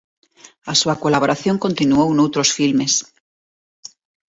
A 0.71 0.73
súa 0.81 0.99
colaboración 1.03 1.55
continuou 1.65 2.09
noutros 2.11 2.49
filmes. 2.57 2.93